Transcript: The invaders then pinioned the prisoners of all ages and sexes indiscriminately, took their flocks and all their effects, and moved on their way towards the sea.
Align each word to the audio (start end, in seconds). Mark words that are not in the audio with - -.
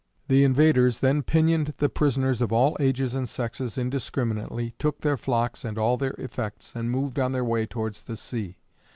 The 0.29 0.43
invaders 0.43 0.99
then 1.01 1.21
pinioned 1.21 1.75
the 1.77 1.87
prisoners 1.87 2.41
of 2.41 2.51
all 2.51 2.75
ages 2.79 3.13
and 3.13 3.29
sexes 3.29 3.77
indiscriminately, 3.77 4.73
took 4.79 5.01
their 5.01 5.15
flocks 5.15 5.63
and 5.63 5.77
all 5.77 5.95
their 5.95 6.15
effects, 6.17 6.73
and 6.75 6.89
moved 6.89 7.19
on 7.19 7.33
their 7.33 7.45
way 7.45 7.67
towards 7.67 8.01
the 8.01 8.17
sea. 8.17 8.57